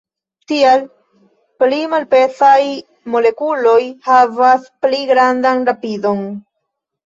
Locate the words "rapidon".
5.73-6.29